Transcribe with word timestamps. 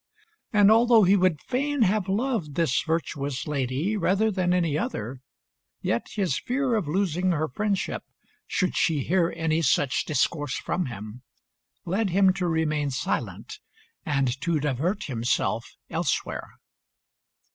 And 0.51 0.71
although 0.71 1.03
he 1.03 1.15
would 1.15 1.39
fain 1.43 1.83
have 1.83 2.09
loved 2.09 2.55
this 2.55 2.81
virtuous 2.81 3.45
lady 3.45 3.95
rather 3.95 4.31
than 4.31 4.51
any 4.51 4.75
other, 4.75 5.21
yet 5.83 6.07
his 6.15 6.39
fear 6.39 6.73
of 6.73 6.87
losing 6.87 7.33
her 7.33 7.47
friendship 7.47 8.01
should 8.47 8.75
she 8.75 9.03
hear 9.03 9.31
any 9.37 9.61
such 9.61 10.05
discourse 10.05 10.55
from 10.55 10.87
him, 10.87 11.21
led 11.85 12.09
him 12.09 12.33
to 12.33 12.47
remain 12.47 12.89
silent 12.89 13.59
and 14.03 14.41
to 14.41 14.59
divert 14.59 15.03
himself 15.03 15.75
elsewhere. 15.87 16.49